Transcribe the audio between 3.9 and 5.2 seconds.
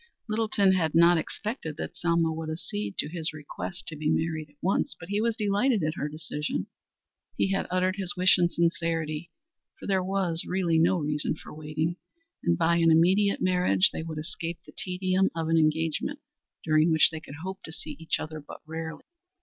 be married at once, but